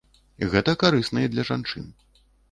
Гэта 0.53 0.73
карысна 0.83 1.19
і 1.25 1.29
для 1.33 1.45
жанчын. 1.49 1.85